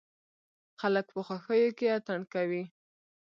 خلک 0.79 1.05
په 1.15 1.21
خوښيو 1.27 1.75
کې 1.77 1.87
اتڼ 1.97 2.19
کوي. 2.33 2.63